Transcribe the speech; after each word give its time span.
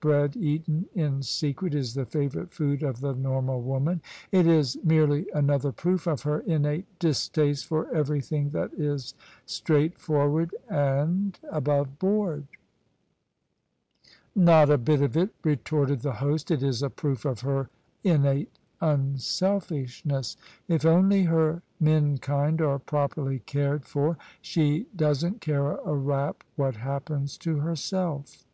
Bread 0.00 0.36
eaten 0.36 0.86
in 0.96 1.22
secret 1.22 1.72
is 1.72 1.94
the 1.94 2.04
favourite 2.04 2.50
food 2.52 2.82
of 2.82 2.98
the 2.98 3.14
normal 3.14 3.60
woman. 3.62 4.00
It 4.32 4.44
is 4.44 4.76
merely 4.82 5.30
another 5.30 5.70
proof 5.70 6.08
of 6.08 6.22
her 6.22 6.40
innate 6.40 6.86
distaste 6.98 7.66
for 7.66 7.88
everything 7.94 8.50
that 8.50 8.72
is 8.74 9.14
straightforward 9.46 10.52
and 10.68 11.38
above 11.48 12.00
board."" 12.00 12.48
Not 14.34 14.68
a 14.68 14.78
bit 14.78 15.00
of 15.00 15.16
it," 15.16 15.30
retorted 15.44 16.00
the 16.00 16.14
host:" 16.14 16.50
it 16.50 16.64
is 16.64 16.82
a 16.82 16.90
proof 16.90 17.24
of 17.24 17.42
her 17.42 17.68
innate 18.02 18.50
unselfishness. 18.80 20.36
If 20.66 20.84
only 20.84 21.22
her 21.22 21.62
menkind 21.80 22.60
are 22.60 22.80
properly 22.80 23.38
cared 23.46 23.84
for, 23.84 24.16
she 24.42 24.88
doesn't 24.96 25.40
care 25.40 25.76
a 25.76 25.94
rap 25.94 26.42
what 26.56 26.74
happens 26.74 27.38
to 27.38 27.58
herself." 27.60 28.44